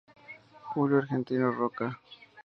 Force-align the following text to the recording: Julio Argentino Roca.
Julio 0.73 0.97
Argentino 0.97 1.51
Roca. 1.51 1.99